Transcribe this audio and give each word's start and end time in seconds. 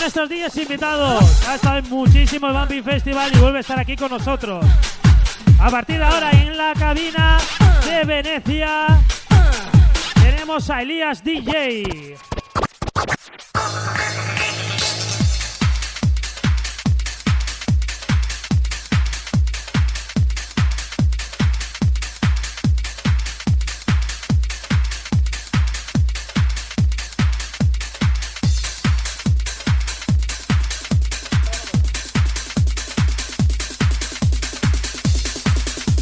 nuestros 0.00 0.28
días 0.30 0.56
invitados. 0.56 1.46
Ha 1.46 1.56
estado 1.56 1.78
en 1.78 1.90
muchísimos 1.90 2.52
Bumping 2.52 2.82
Festival 2.82 3.30
y 3.34 3.38
vuelve 3.38 3.58
a 3.58 3.60
estar 3.60 3.78
aquí 3.78 3.96
con 3.96 4.10
nosotros. 4.10 4.64
A 5.60 5.70
partir 5.70 5.98
de 5.98 6.04
ahora 6.04 6.30
en 6.30 6.56
la 6.56 6.72
cabina 6.74 7.38
de 7.84 8.04
Venecia 8.04 8.98
tenemos 10.22 10.70
a 10.70 10.82
Elías 10.82 11.22
DJ. 11.22 12.16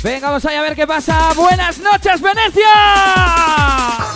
Venga, 0.02 0.29
vamos 0.29 0.45
allá 0.45 0.61
a 0.61 0.62
ver 0.62 0.77
qué 0.77 0.87
pasa. 0.87 1.33
Buenas 1.34 1.79
noches, 1.79 2.20
Venecia. 2.20 4.07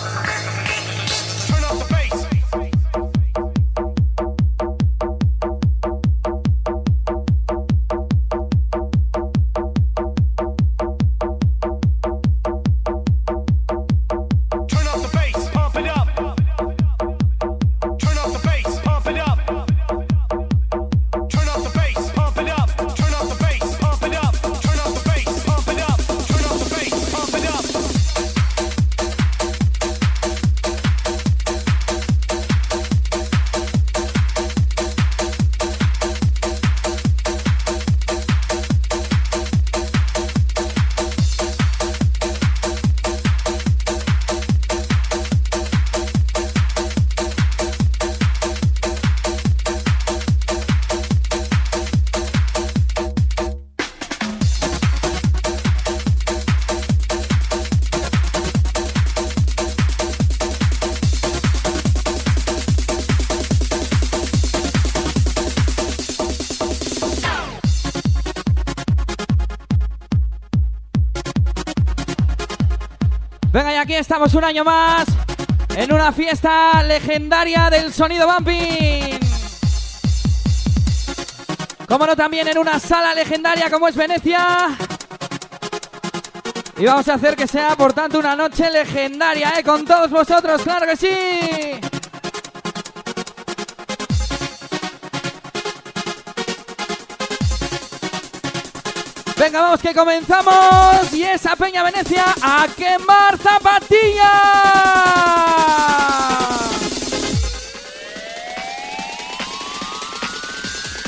Estamos 73.99 74.33
un 74.33 74.43
año 74.43 74.63
más 74.63 75.05
en 75.75 75.93
una 75.93 76.11
fiesta 76.11 76.81
legendaria 76.83 77.69
del 77.69 77.93
sonido 77.93 78.27
bumping. 78.27 79.19
Como 81.87 82.07
no, 82.07 82.15
también 82.15 82.47
en 82.47 82.57
una 82.57 82.79
sala 82.79 83.13
legendaria 83.13 83.69
como 83.69 83.87
es 83.87 83.95
Venecia. 83.95 84.69
Y 86.77 86.85
vamos 86.85 87.07
a 87.07 87.13
hacer 87.13 87.35
que 87.35 87.47
sea, 87.47 87.75
por 87.75 87.93
tanto, 87.93 88.19
una 88.19 88.35
noche 88.35 88.69
legendaria, 88.69 89.53
¿eh? 89.59 89.63
Con 89.63 89.85
todos 89.85 90.09
vosotros, 90.09 90.61
claro 90.63 90.87
que 90.87 90.97
sí. 90.97 91.82
Venga, 99.43 99.59
vamos 99.59 99.81
que 99.81 99.93
comenzamos. 99.93 101.11
Y 101.11 101.23
esa 101.23 101.57
Peña 101.57 101.83
Venecia 101.83 102.33
a 102.41 102.65
quemar 102.77 103.37
zapatillas. 103.37 104.23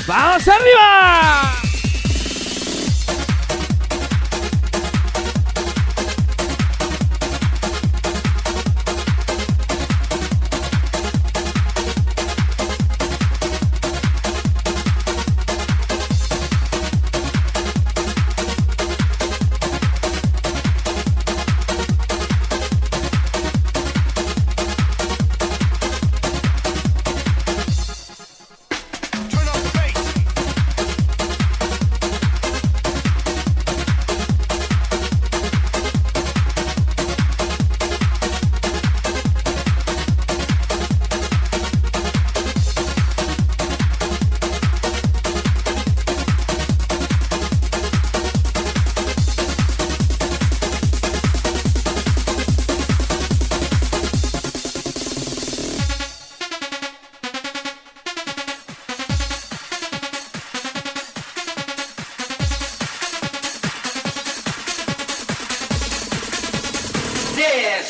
¡Vamos 0.06 0.48
arriba! 0.48 1.55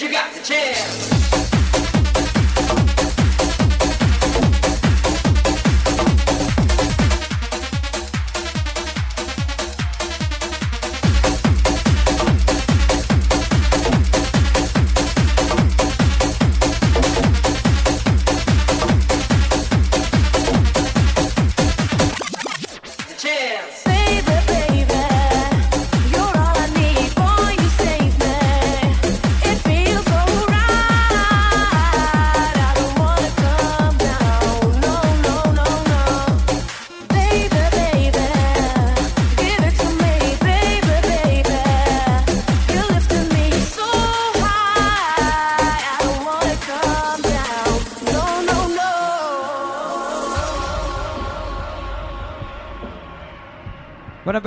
you 0.06 0.12
got 0.12 0.32
the 0.32 0.40
chance. 0.40 1.15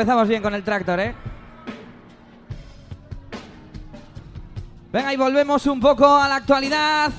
Empezamos 0.10 0.28
bien 0.28 0.42
con 0.42 0.56
el 0.56 0.64
tractor, 0.64 1.00
¿eh? 1.02 1.16
Venga, 4.92 5.14
y 5.14 5.18
volvemos 5.18 5.68
un 5.68 5.80
poco 5.80 6.16
a 6.16 6.28
la 6.28 6.38
actualidad. 6.38 7.12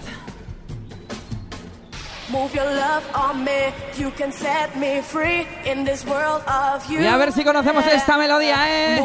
Y 7.05 7.07
a 7.07 7.17
ver 7.17 7.31
si 7.31 7.45
conocemos 7.45 7.87
esta 7.87 8.17
melodía, 8.17 8.57
¿eh? 8.69 8.99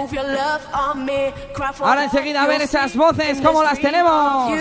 Ahora 1.88 2.06
enseguida 2.06 2.42
a 2.42 2.48
ver 2.48 2.64
esas 2.64 2.96
voces, 2.96 3.40
¿cómo 3.40 3.62
las 3.62 3.80
tenemos? 3.80 4.52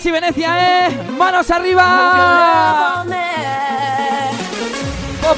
Casi 0.00 0.10
Venecia, 0.10 0.86
¿eh? 0.86 0.90
¡Manos 1.18 1.50
arriba! 1.50 3.04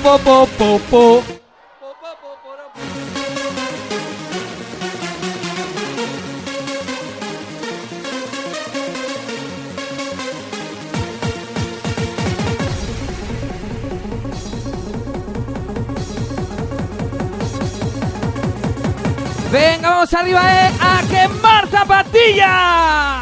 Po, 0.03 0.19
po, 0.19 0.47
po, 0.91 1.23
Venga, 19.51 19.91
vamos 19.91 20.15
arriba, 20.15 20.41
eh, 20.41 20.71
a 20.81 21.03
quemar 21.11 21.69
zapatillas. 21.69 23.22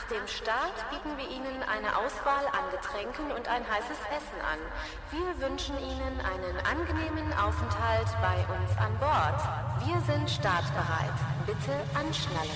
Nach 0.00 0.16
dem 0.16 0.26
Start 0.28 0.90
bieten 0.90 1.16
wir 1.18 1.28
Ihnen 1.28 1.62
eine 1.62 1.96
Auswahl 1.96 2.46
an 2.46 2.70
Getränken 2.70 3.32
und 3.32 3.48
ein 3.48 3.62
heißes 3.68 3.98
Essen 4.08 4.40
an. 4.40 4.58
Wir 5.10 5.46
wünschen 5.46 5.76
Ihnen 5.76 6.20
einen 6.20 6.56
angenehmen 6.64 7.32
Aufenthalt 7.34 8.08
bei 8.22 8.36
uns 8.54 8.70
an 8.78 8.96
Bord. 8.98 9.40
Wir 9.86 10.00
sind 10.00 10.30
startbereit. 10.30 11.12
Bitte 11.46 11.72
anschnallen. 11.94 12.50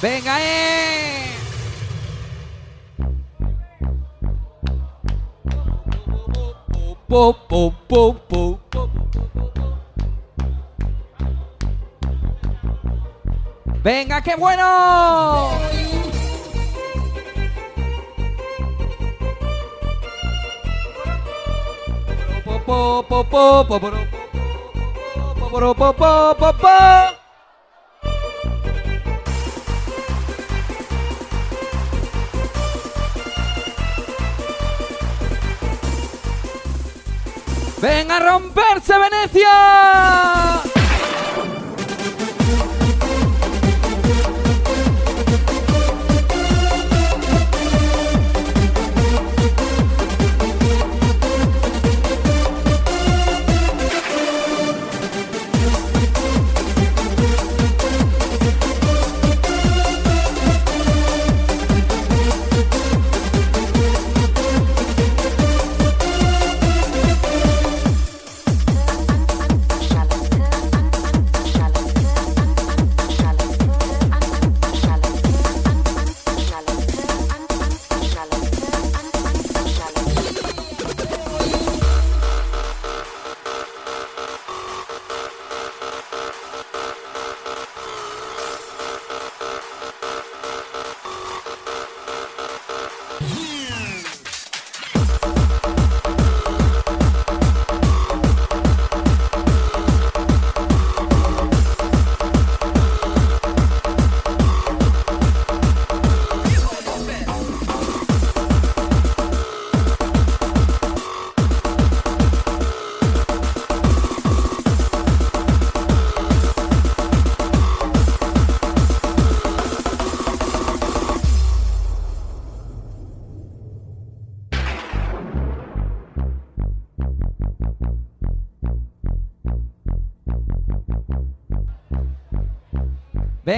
Venga, 0.00 0.38
eh! 0.38 1.52
Po, 22.72 22.96
a 38.10 38.18
romperse 38.18 38.94
Venecia. 38.98 40.71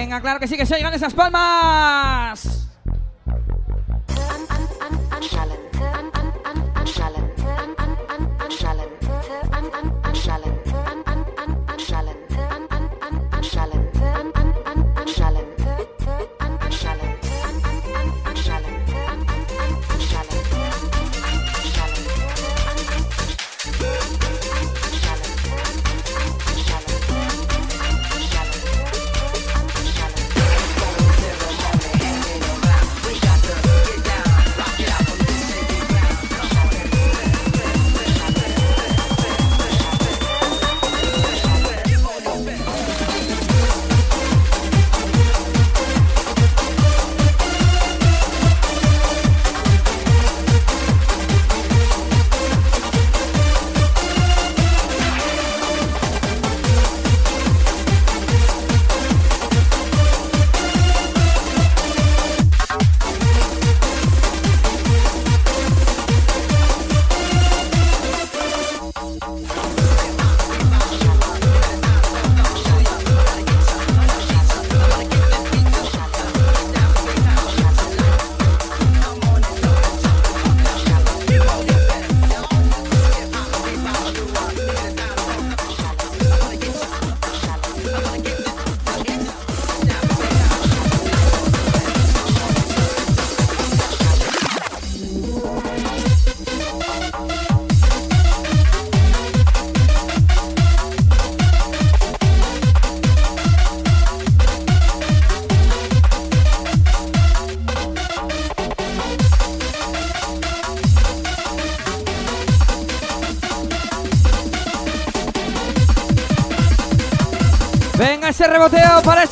Venga, 0.05 0.21
claro 0.21 0.39
que 0.39 0.47
sí, 0.47 0.55
que 0.55 0.67
se 0.67 0.75
oigan 0.75 0.93
esas 0.93 1.15
palmas. 1.15 2.54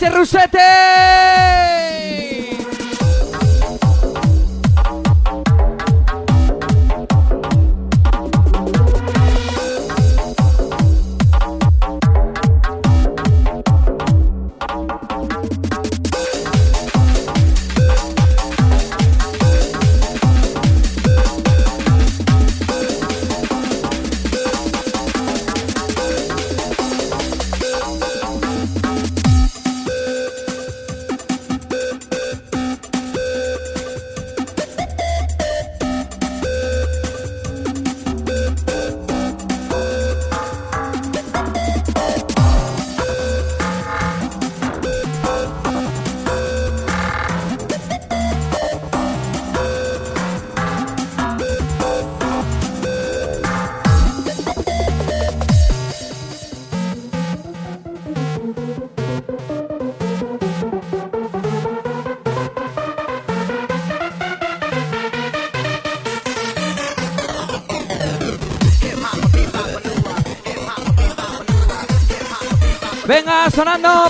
Reboteo 0.04 0.10
para 0.10 0.10
ese 0.10 0.10
rusete. 0.10 1.23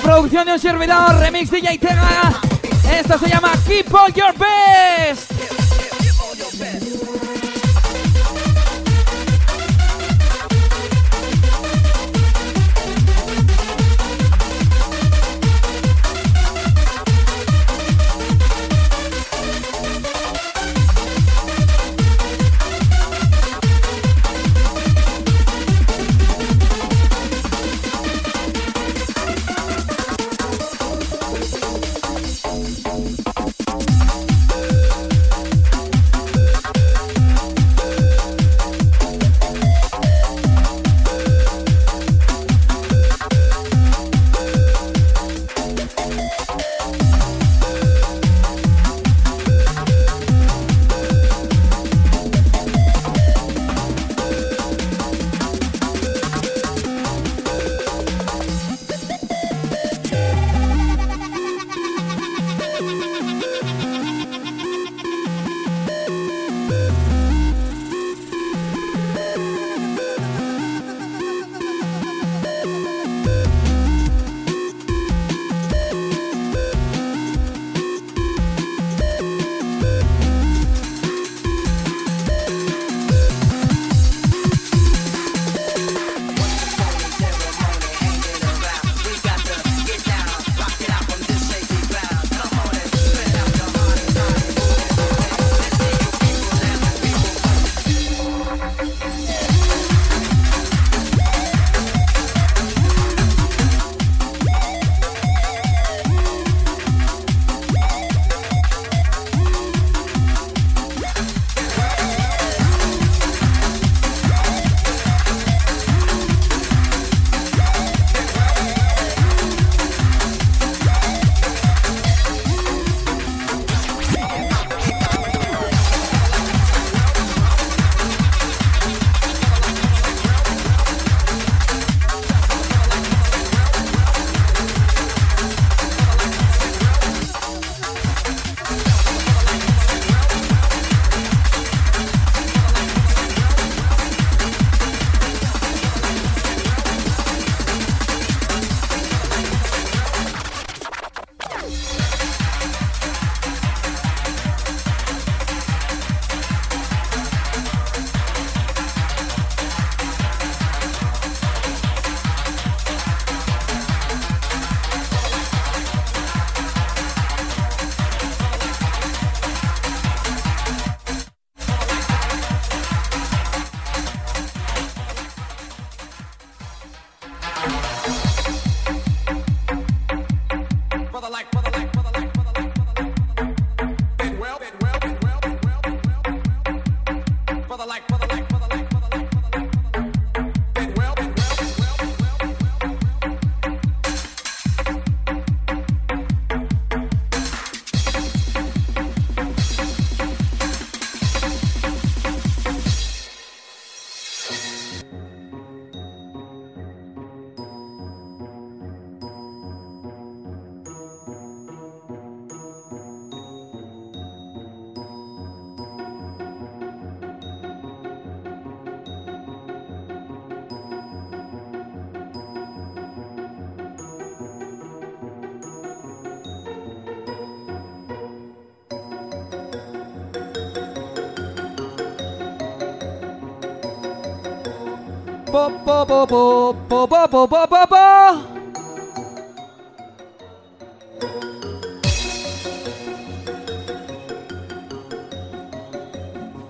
Producción 0.02 0.46
de 0.46 0.54
un 0.54 0.60
servidor, 0.60 1.16
remix 1.20 1.52
DJ 1.52 1.78
Tega. 1.78 2.42
Esto 2.92 3.20
se 3.20 3.30
llama 3.30 3.52
Keep 3.68 3.94
All 3.94 4.12
Your 4.14 4.34
Best. 4.34 5.33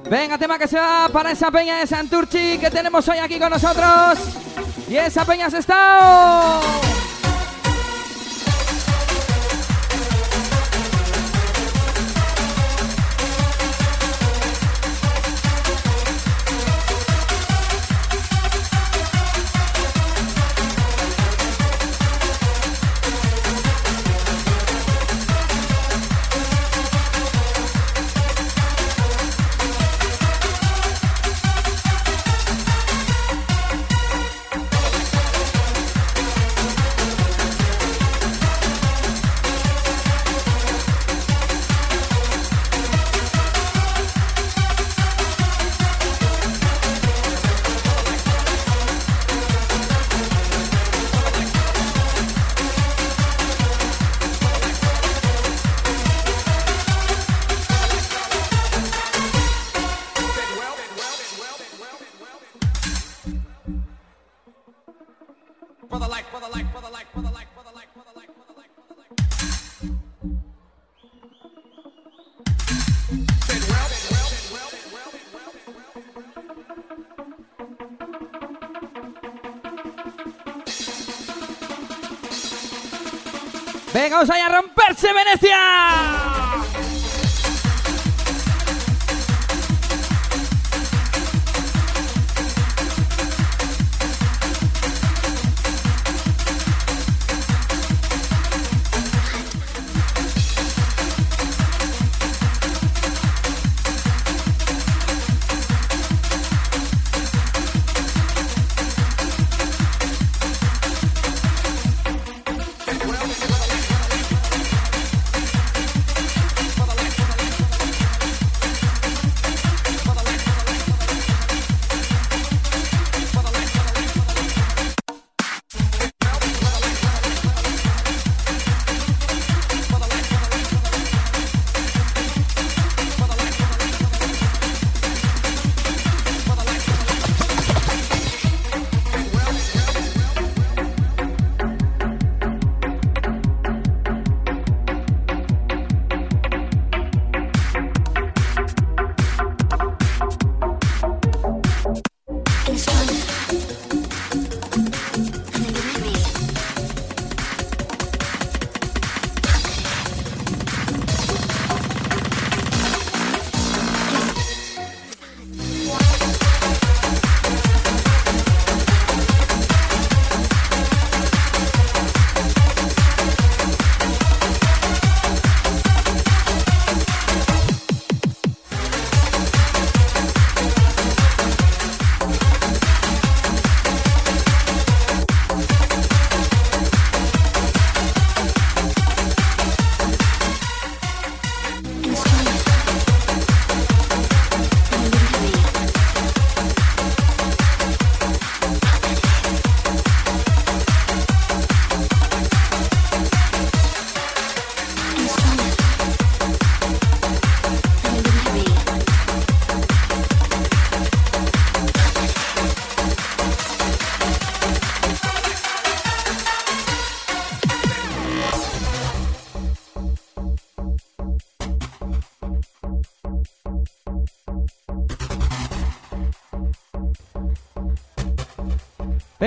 Venga, 0.09 0.37
tema 0.37 0.59
que 0.59 0.67
se 0.67 0.77
va 0.77 1.09
para 1.11 1.31
esa 1.31 1.49
peña 1.49 1.79
de 1.79 1.87
Santurchi 1.87 2.59
que 2.59 2.69
tenemos 2.69 3.07
hoy 3.07 3.17
aquí 3.17 3.39
con 3.39 3.49
nosotros. 3.49 4.19
Y 4.87 4.95
esa 4.97 5.25
peña 5.25 5.49
se 5.49 5.57
está. 5.57 6.59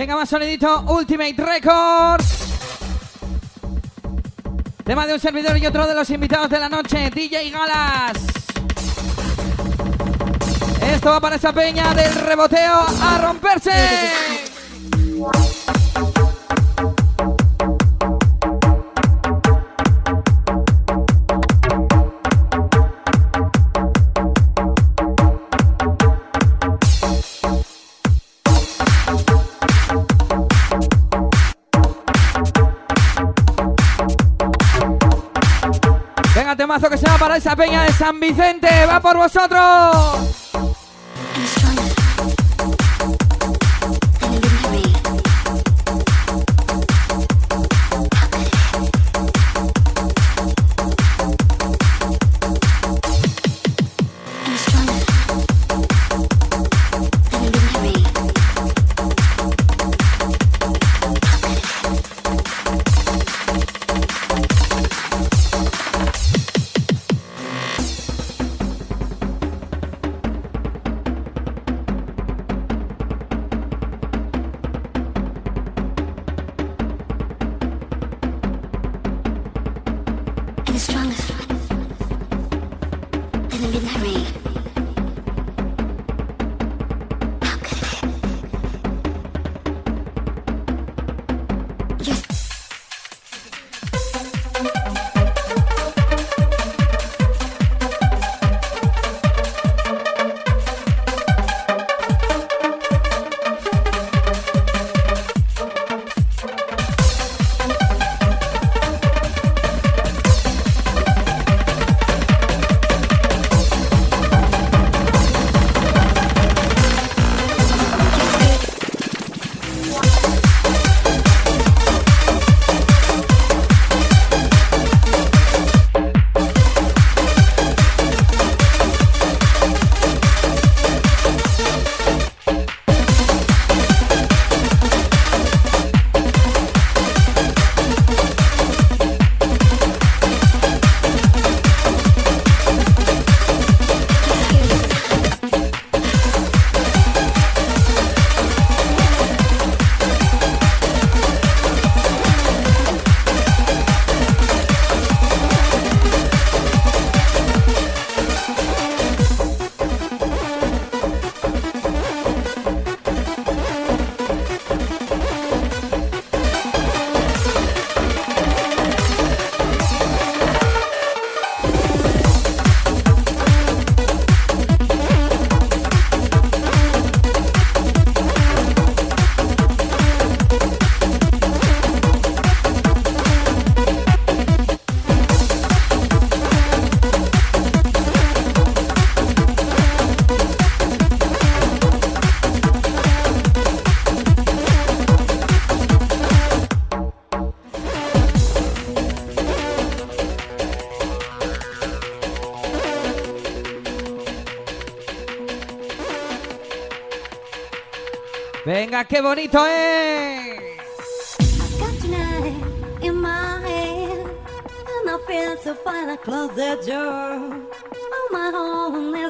Venga, 0.07 0.21
más 0.21 0.29
sonidito, 0.29 0.83
Ultimate 0.83 1.35
Records. 1.37 2.27
Tema 4.85 5.05
de 5.05 5.15
un 5.15 5.19
servidor 5.19 5.59
y 5.59 5.67
otro 5.67 5.85
de 5.85 5.97
los 5.97 6.09
invitados 6.11 6.49
de 6.49 6.61
la 6.61 6.69
noche, 6.69 7.11
DJ 7.11 7.51
Galas. 7.51 8.13
Esto 10.81 11.11
va 11.11 11.21
para 11.21 11.35
esa 11.35 11.53
peña 11.53 11.93
del 11.93 12.15
reboteo 12.15 12.87
a 13.03 13.19
romperse. 13.19 13.73
Que 36.79 36.99
se 36.99 37.07
va 37.07 37.17
para 37.17 37.39
esa 37.39 37.57
peña 37.57 37.85
de 37.85 37.93
San 37.93 38.21
Vicente. 38.21 38.69
¡Va 38.87 39.01
por 39.01 39.17
vosotros! 39.17 40.46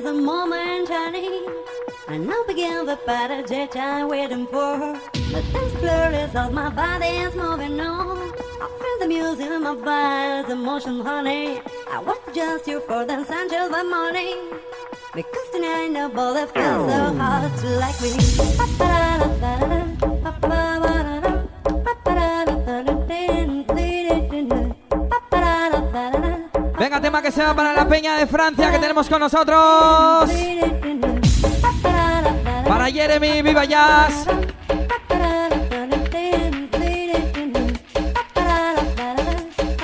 A 0.04 0.12
moment 0.12 0.88
I 0.88 1.10
need. 1.10 1.50
And 2.06 2.28
now 2.28 2.44
begin 2.46 2.86
the 2.86 2.96
battle 3.04 3.42
that 3.42 3.76
I'm 3.76 4.08
waiting 4.08 4.46
for. 4.46 4.78
The 5.12 5.42
dance 5.52 5.72
floor 5.80 6.10
is 6.12 6.36
all 6.36 6.50
my 6.50 6.68
body 6.70 7.26
moving 7.34 7.80
on. 7.80 8.32
I 8.62 8.68
feel 8.80 8.98
the 9.00 9.08
music 9.08 9.50
in 9.50 9.62
my 9.64 9.74
body, 9.74 10.52
emotion, 10.52 11.00
honey. 11.00 11.60
I 11.90 11.98
want 11.98 12.20
just 12.32 12.68
you 12.68 12.78
for 12.86 13.04
the 13.04 13.24
sunshine 13.24 13.72
the 13.72 13.82
morning. 13.82 14.75
Because 15.16 15.50
tonight 15.50 15.92
so 15.94 16.10
hard 17.16 17.64
like 17.80 17.98
me. 18.02 18.12
Venga, 26.78 27.00
tema 27.00 27.22
que 27.22 27.32
se 27.32 27.42
va 27.42 27.56
para 27.56 27.72
la 27.72 27.88
peña 27.88 28.18
de 28.18 28.26
Francia 28.26 28.70
que 28.70 28.78
tenemos 28.78 29.08
con 29.08 29.20
nosotros. 29.20 30.30
Para 32.68 32.86
Jeremy, 32.90 33.40
viva 33.40 33.64
jazz. 33.64 34.26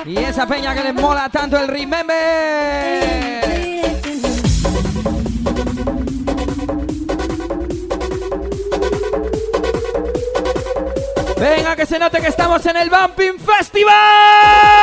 Y 0.05 0.17
esa 0.19 0.45
peña 0.45 0.75
que 0.75 0.83
les 0.83 0.93
mola 0.93 1.27
tanto 1.29 1.57
el 1.57 1.67
Remember. 1.67 3.42
Venga, 11.43 11.75
que 11.75 11.85
se 11.85 11.99
note 11.99 12.21
que 12.21 12.27
estamos 12.27 12.65
en 12.67 12.77
el 12.77 12.89
Bumping 12.89 13.37
Festival. 13.37 14.82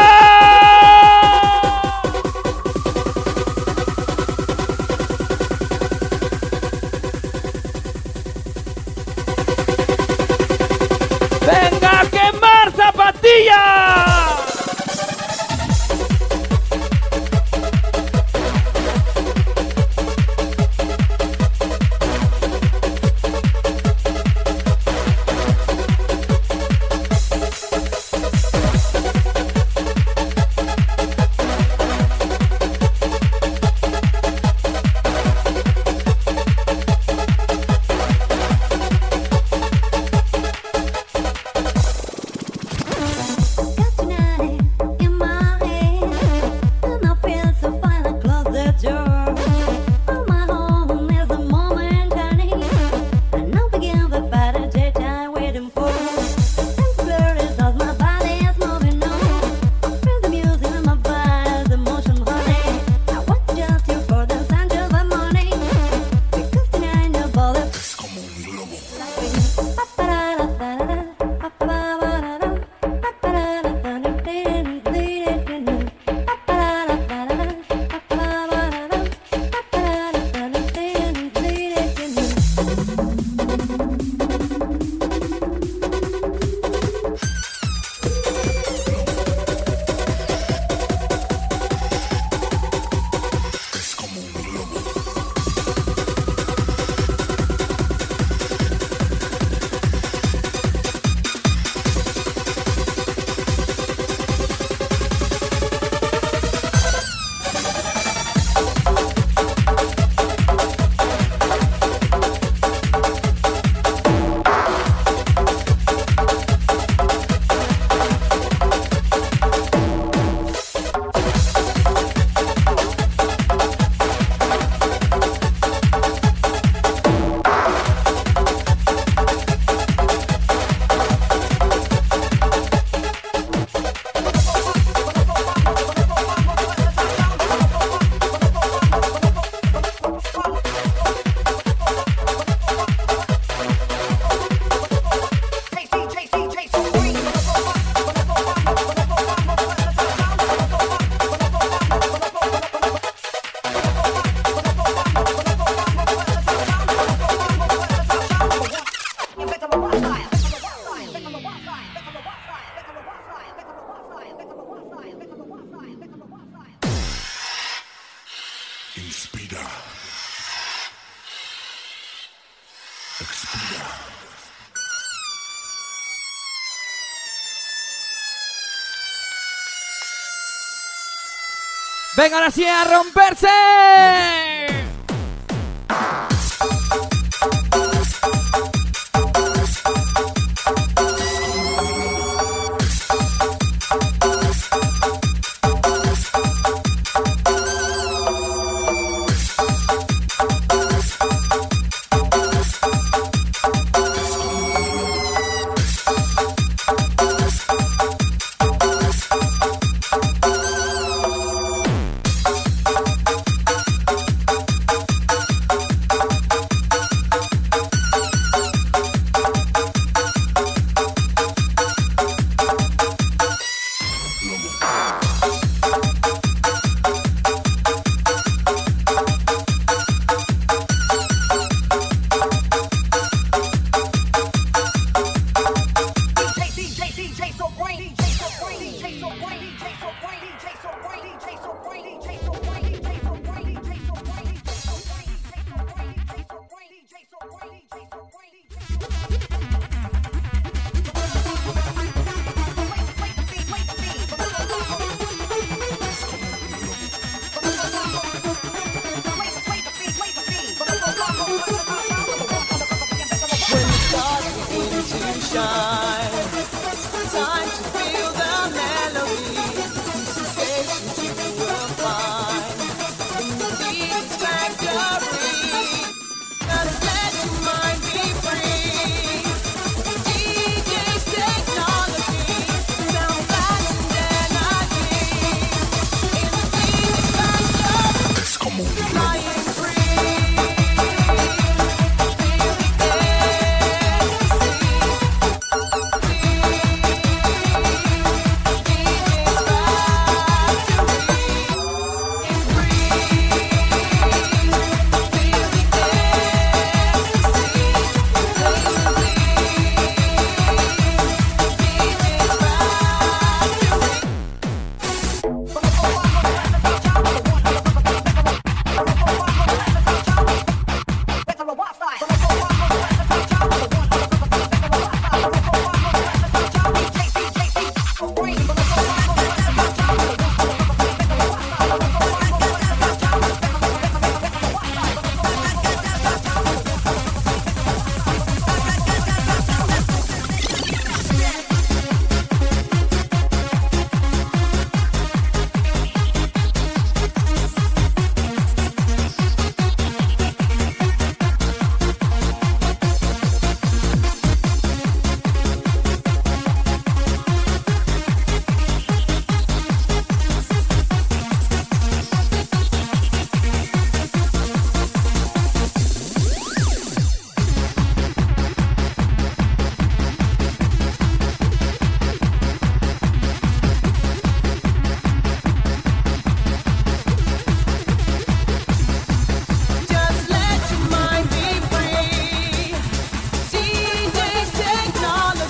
Venga 182.16 182.36
ahora 182.36 182.50
sí 182.50 182.66
a 182.66 182.84
romperse. 182.84 184.59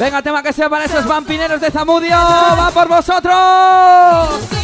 Venga, 0.01 0.23
tema 0.23 0.43
que 0.43 0.51
sea 0.51 0.71
para 0.71 0.87
esos 0.87 1.07
vampineros 1.07 1.61
de 1.61 1.71
Zamudio. 1.71 2.17
¡Va 2.17 2.71
por 2.73 2.89
vosotros! 2.89 4.60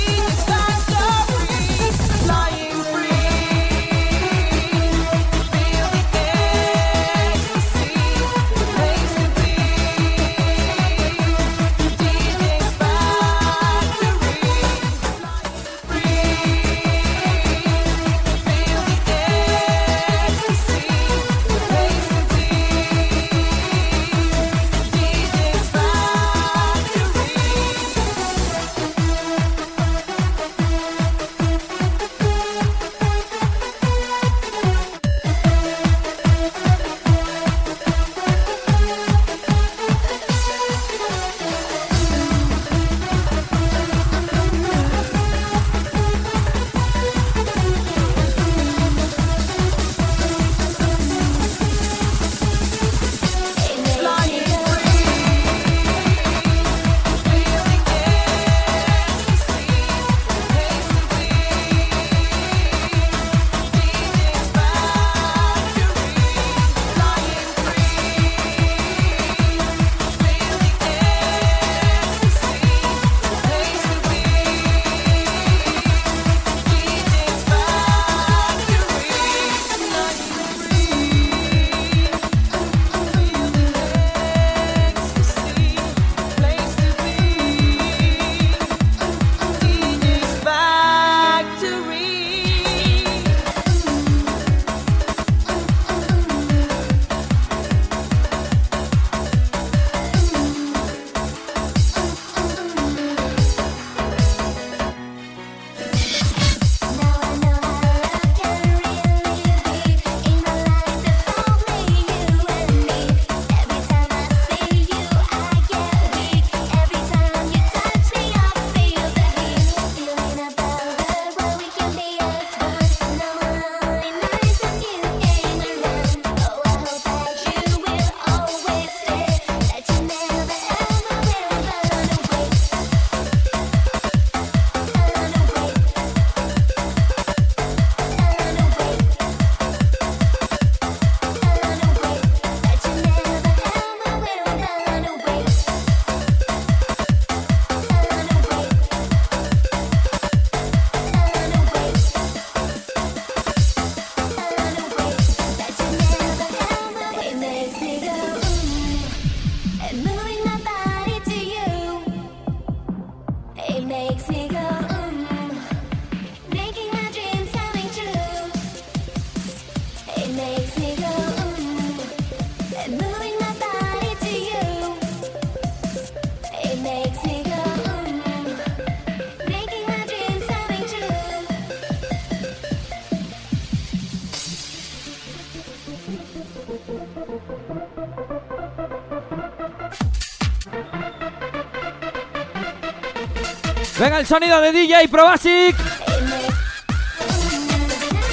El 194.18 194.26
sonido 194.26 194.62
de 194.62 194.72
DJ 194.72 195.08
Probasic. 195.08 195.76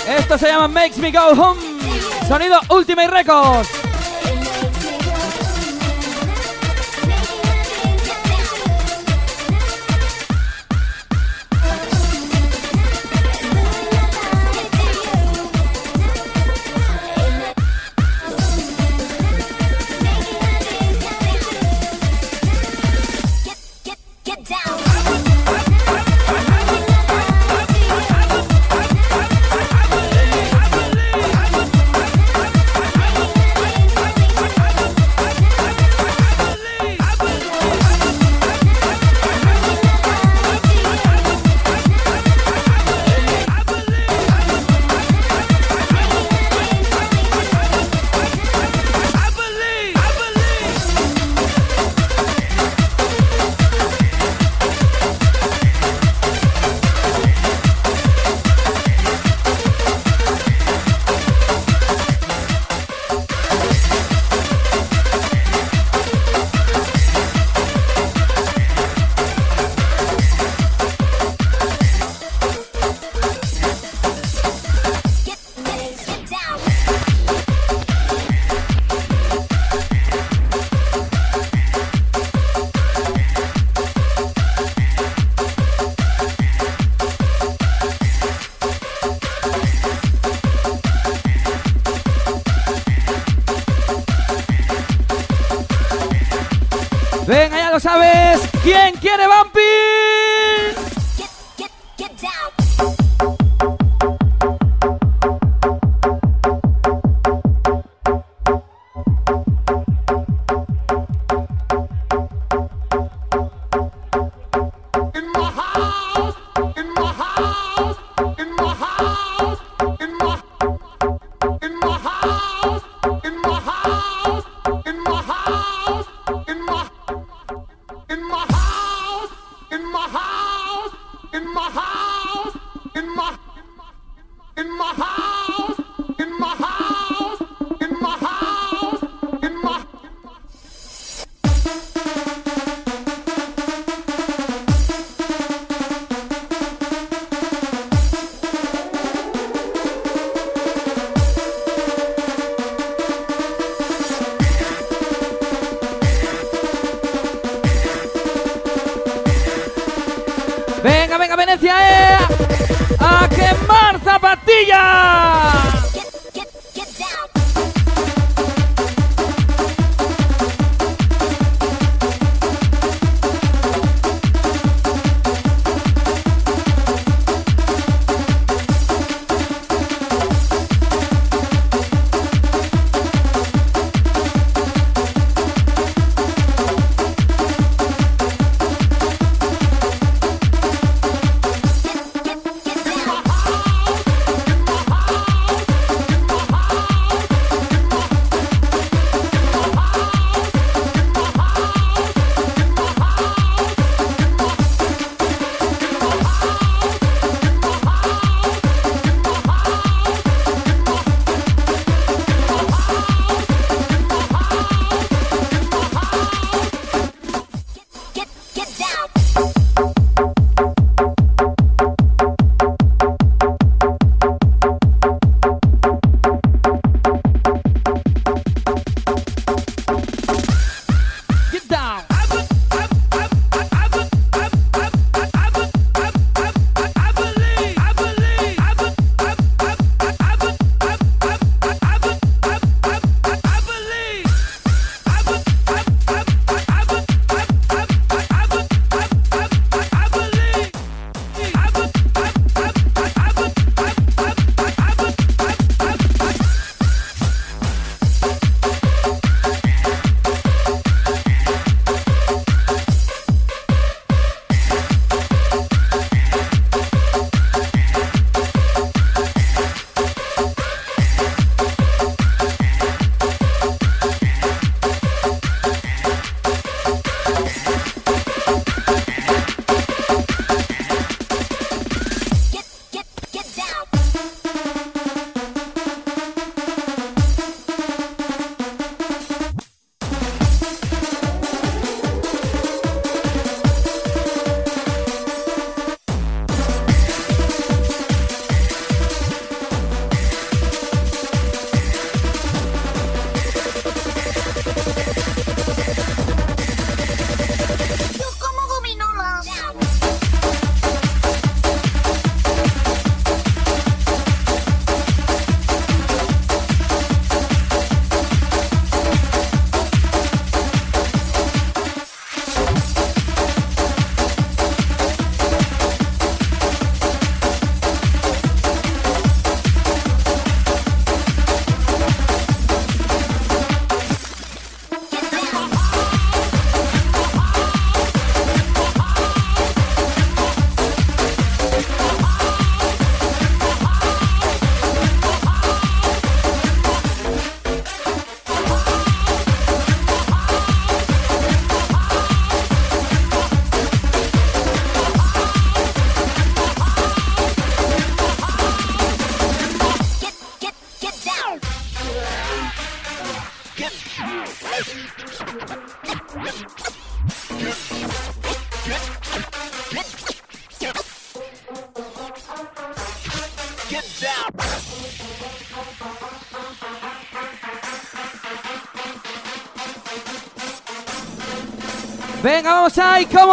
Esto 0.07 0.38
se 0.38 0.47
llama 0.47 0.69
Makes 0.69 0.97
Me 0.97 1.11
Go 1.11 1.31
Home. 1.31 1.61
Sonido 2.25 2.57
Ultimate 2.69 3.09
Records. 3.09 3.82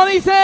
Como 0.01 0.13
dice. 0.13 0.39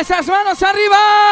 Esas 0.00 0.26
manos 0.26 0.60
arriba. 0.62 1.23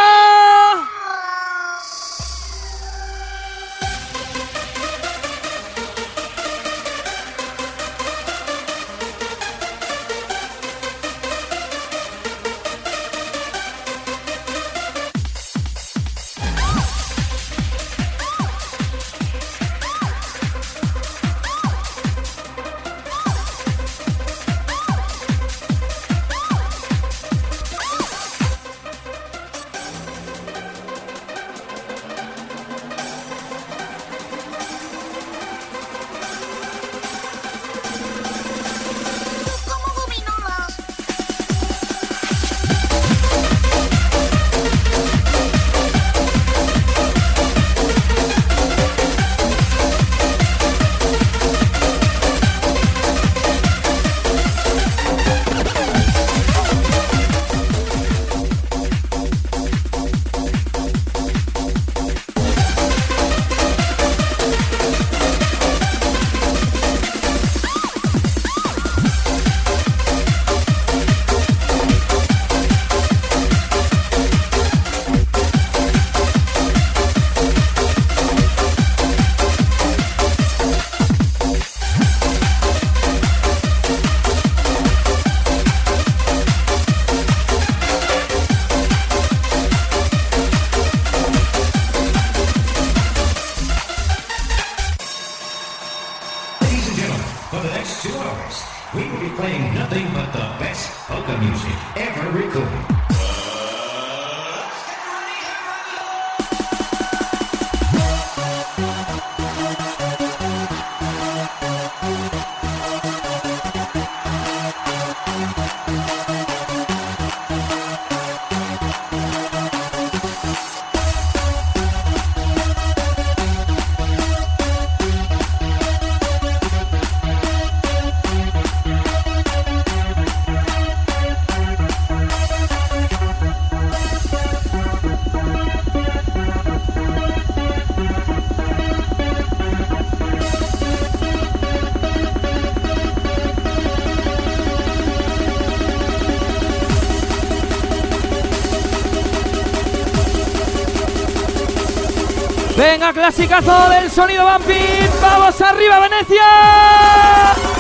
Venga, 152.83 153.13
clasicazo 153.13 153.89
del 153.91 154.11
sonido 154.11 154.45
Bumping. 154.45 155.09
Vamos 155.23 155.61
arriba, 155.61 156.01
Venecia. 156.01 157.72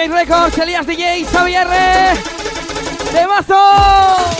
Ultimate 0.00 0.24
Records, 0.24 0.56
Elías 0.56 0.86
DJ, 0.86 1.26
Xavier. 1.26 1.68
¡De 3.12 3.26
mazo! 3.26 4.39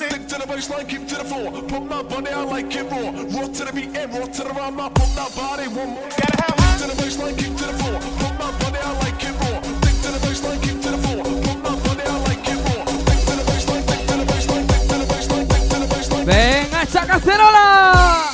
Stick 0.00 0.26
to 0.28 0.38
the 0.38 0.46
baseline, 0.46 0.88
keep 0.88 1.06
to 1.08 1.16
the 1.16 1.24
floor. 1.24 1.52
Put 1.68 1.82
my 1.84 2.02
body 2.02 2.30
out 2.30 2.48
like 2.48 2.74
it 2.74 2.90
raw. 2.90 3.10
Raw 3.36 3.48
to 3.48 3.64
the 3.66 3.72
beat 3.74 3.94
and 3.94 4.10
raw 4.14 4.24
to 4.24 4.42
the 4.44 4.48
rhyme. 4.48 4.80
I 4.80 4.88
put 4.88 5.14
my 5.14 5.28
body 5.36 5.68
one 5.68 5.90
more. 5.90 6.08
Gotta 6.08 6.40
have 6.40 6.56
one. 6.56 6.78
to 6.80 6.86
the 6.88 7.02
baseline, 7.02 7.36
keep 7.36 7.54
to 7.58 7.66
the 7.66 7.74
floor. 7.76 8.00
Put 8.00 8.32
my 8.40 8.50
body 8.60 8.78
out 8.80 8.96
like 9.04 9.22
it 9.22 9.36
raw. 9.36 9.60
Stick 9.60 9.96
to 10.00 10.08
the 10.16 10.20
baseline, 10.24 10.62
keep 10.62 10.80
to 10.80 10.88
the 10.88 10.98
floor. 11.04 11.22
Put 11.22 11.58
my 11.60 11.76
body 11.84 12.02
out 12.08 12.22
like 12.28 12.48
it 12.48 12.58
raw. 12.64 12.84
Stick 12.96 13.20
to 13.28 13.34
the 13.36 13.44
baseline, 13.44 13.82
stick 13.84 14.06
to 14.08 14.16
the 14.16 14.24
baseline, 14.24 14.64
stick 14.64 14.88
to 14.88 14.96
the 14.96 15.04
baseline, 15.04 15.44
stick 15.52 15.68
to 15.68 15.76
the 15.76 15.88
baseline. 15.92 16.24
Venga, 16.24 16.80
chacacerola. 16.88 18.29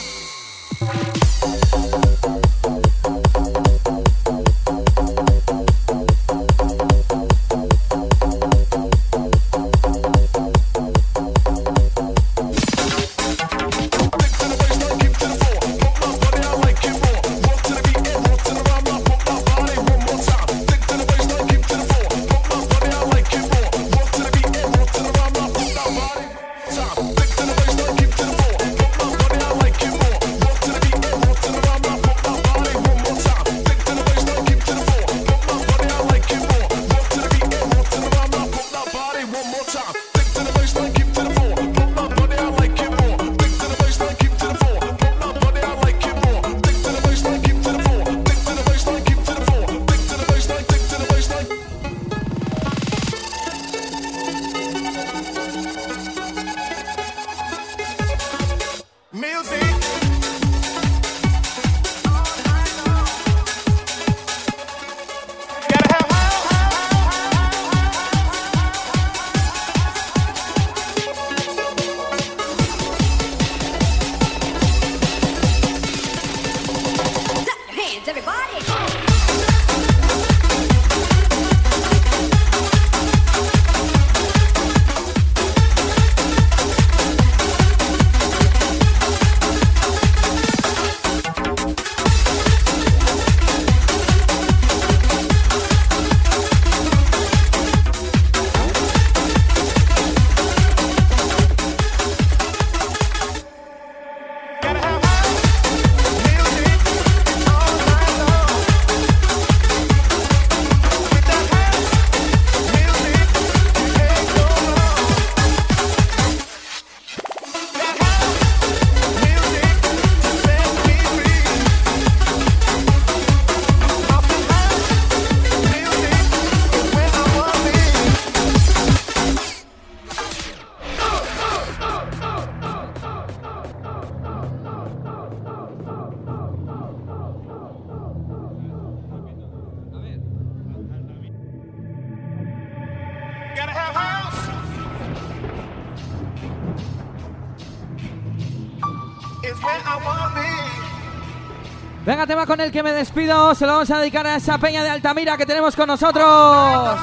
Con 152.47 152.61
el 152.61 152.73
que 152.73 152.83
me 152.83 152.93
despido. 152.93 153.55
Se 153.55 153.67
lo 153.67 153.73
vamos 153.73 153.91
a 153.91 153.99
dedicar 153.99 154.27
a 154.27 154.37
esa 154.37 154.57
peña 154.59 154.83
de 154.83 154.91
Altamira 154.91 155.37
que 155.37 155.45
tenemos 155.45 155.75
con 155.77 155.89
nosotros. 155.89 156.99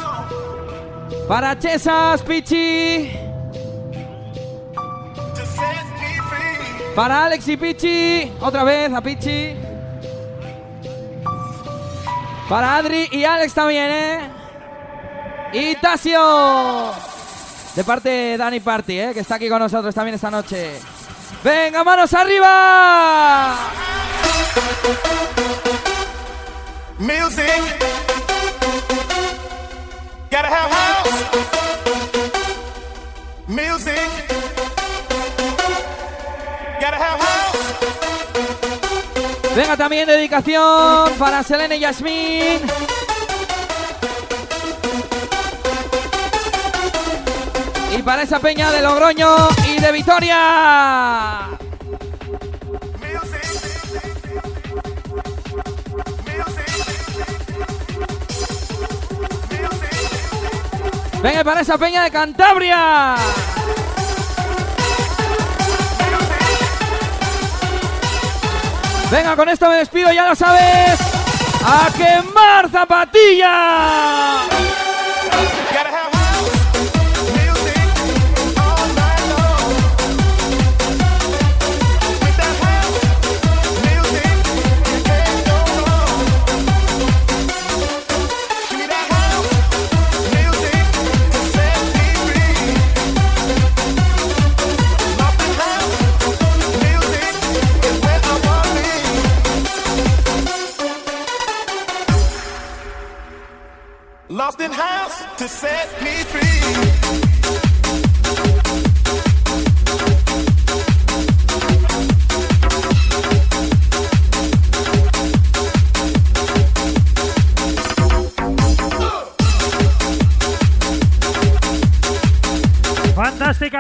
Para 1.28 1.58
Chesas, 1.60 2.22
Pichi. 2.24 3.12
Para 6.96 7.26
Alex 7.26 7.48
y 7.48 7.58
Pichi. 7.58 8.32
Otra 8.40 8.64
vez 8.64 8.94
a 8.94 9.02
Pichi. 9.02 9.56
Para 12.50 12.78
Adri 12.78 13.08
y 13.12 13.24
Alex 13.24 13.54
también, 13.54 13.92
¿eh? 13.92 14.20
Y 15.54 15.76
Tasio. 15.76 16.92
De 17.76 17.84
parte 17.84 18.10
de 18.10 18.38
Dani 18.38 18.60
Party, 18.60 19.00
¿eh? 19.00 19.12
Que 19.14 19.22
está 19.22 19.36
aquí 19.36 19.50
con 19.50 19.60
nosotros 19.60 19.94
también 19.94 20.16
esta 20.16 20.32
noche. 20.32 20.80
Venga, 21.44 21.84
manos 21.84 22.14
arriba. 22.14 23.58
Music. 27.00 27.62
Gotta 30.30 30.48
have 30.48 30.72
house. 30.72 31.10
Music. 33.48 34.10
Gotta 36.80 36.98
have 36.98 37.20
house. 37.20 37.58
Venga 39.56 39.78
también 39.78 40.08
dedicación 40.08 41.14
para 41.18 41.44
Selene 41.44 41.78
y 41.78 41.80
Yasmin. 41.80 42.62
Y 47.96 48.02
para 48.02 48.24
esa 48.24 48.40
peña 48.40 48.72
de 48.72 48.82
Logroño 48.82 49.50
y 49.68 49.80
de 49.80 49.92
Vitoria. 49.92 51.53
Venga, 61.24 61.42
para 61.42 61.62
esa 61.62 61.78
peña 61.78 62.04
de 62.04 62.12
Cantabria. 62.12 63.16
Venga, 69.10 69.36
con 69.38 69.48
esto 69.48 69.70
me 69.70 69.78
despido, 69.78 70.12
ya 70.12 70.28
lo 70.28 70.36
sabes. 70.36 71.00
¡A 71.64 71.90
quemar 71.96 72.70
zapatilla! 72.70 74.73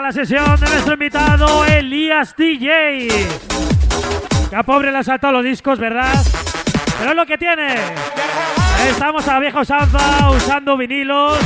La 0.03 0.11
sesión 0.11 0.59
de 0.59 0.67
nuestro 0.67 0.93
invitado 0.95 1.63
Elías 1.63 2.35
DJ. 2.35 3.07
Que 4.49 4.55
a 4.55 4.61
pobre 4.61 4.91
le 4.91 4.97
ha 4.97 5.03
saltado 5.03 5.31
los 5.31 5.45
discos, 5.45 5.79
¿verdad? 5.79 6.13
Pero 6.99 7.11
es 7.11 7.15
lo 7.15 7.25
que 7.25 7.37
tiene. 7.37 7.75
Estamos 8.89 9.25
a 9.29 9.39
viejo 9.39 9.63
Sanza 9.63 10.29
usando 10.29 10.75
vinilos 10.75 11.39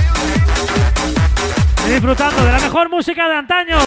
y 1.85 1.91
disfrutando 1.91 2.43
de 2.43 2.51
la 2.51 2.59
mejor 2.59 2.89
música 2.89 3.29
de 3.29 3.35
antaño. 3.35 3.75